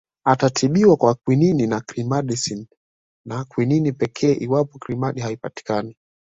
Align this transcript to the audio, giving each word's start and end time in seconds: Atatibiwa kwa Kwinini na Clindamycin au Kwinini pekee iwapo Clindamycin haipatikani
Atatibiwa 0.25 0.95
kwa 0.97 1.13
Kwinini 1.15 1.67
na 1.67 1.81
Clindamycin 1.81 2.67
au 3.29 3.45
Kwinini 3.45 3.91
pekee 3.91 4.33
iwapo 4.33 4.79
Clindamycin 4.79 5.23
haipatikani 5.23 5.95